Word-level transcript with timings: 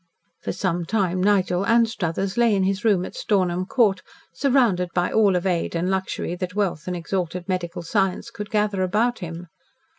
For 0.43 0.51
some 0.51 0.83
time 0.83 1.21
Nigel 1.21 1.63
Anstruthers 1.63 2.35
lay 2.35 2.55
in 2.55 2.63
his 2.63 2.83
room 2.83 3.05
at 3.05 3.13
Stornham 3.15 3.67
Court, 3.67 4.01
surrounded 4.33 4.89
by 4.95 5.11
all 5.11 5.35
of 5.35 5.45
aid 5.45 5.75
and 5.75 5.91
luxury 5.91 6.33
that 6.37 6.55
wealth 6.55 6.87
and 6.87 6.95
exalted 6.97 7.47
medical 7.47 7.83
science 7.83 8.31
could 8.31 8.49
gather 8.49 8.81
about 8.81 9.19
him. 9.19 9.45